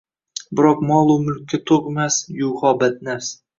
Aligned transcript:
Biroq 0.59 0.79
molu 0.91 1.17
mulkka 1.27 1.57
toʼymas 1.67 2.15
yuho 2.41 2.75
badnafs. 2.81 3.33